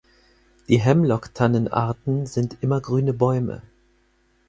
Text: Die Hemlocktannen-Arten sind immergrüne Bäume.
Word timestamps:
Die 0.67 0.79
Hemlocktannen-Arten 0.79 2.25
sind 2.25 2.57
immergrüne 2.61 3.13
Bäume. 3.13 3.61